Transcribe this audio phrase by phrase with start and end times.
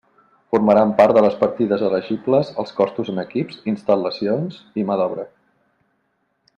[0.53, 5.31] Formaran part de les partides elegibles els costos en equips, instal·lacions i mà d'obra.